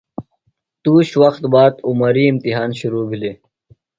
[0.83, 3.37] تُوش وخت باد عمری امتحان شِرو بِھلیۡ۔